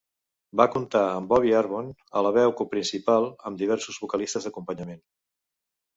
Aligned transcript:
Va 0.61 0.65
comptar 0.75 1.01
amb 1.17 1.29
Bobby 1.33 1.53
Arvon 1.59 1.91
a 2.21 2.25
la 2.27 2.31
veu 2.37 2.55
principal, 2.73 3.31
amb 3.51 3.61
diversos 3.63 4.01
vocalistes 4.07 4.49
d'acompanyament. 4.49 5.03